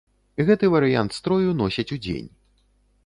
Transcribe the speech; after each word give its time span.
Гэты 0.47 0.69
варыянт 0.75 1.13
строю 1.19 1.51
носяць 1.63 1.89
удзень. 1.99 2.29